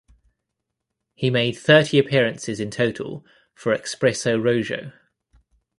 [1.13, 4.93] He made thirty appearances in total for Expreso Rojo.